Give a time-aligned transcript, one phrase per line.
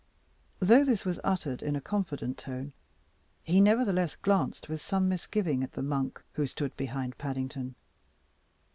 [0.59, 2.73] Though this was uttered in a confident tone,
[3.43, 7.75] he nevertheless glanced with some misgiving at the monk, who stood behind Paddington.